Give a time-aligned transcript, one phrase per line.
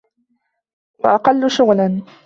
[1.03, 2.01] وَأَقَلُّ شُغْلًا